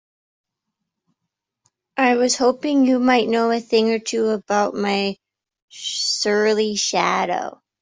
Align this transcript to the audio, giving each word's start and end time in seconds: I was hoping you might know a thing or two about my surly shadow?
I 1.95 2.15
was 2.15 2.35
hoping 2.35 2.87
you 2.87 2.97
might 2.97 3.27
know 3.29 3.51
a 3.51 3.59
thing 3.59 3.91
or 3.91 3.99
two 3.99 4.29
about 4.29 4.73
my 4.73 5.15
surly 5.69 6.75
shadow? 6.75 7.61